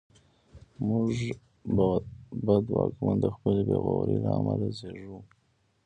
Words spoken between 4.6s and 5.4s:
زېږوو.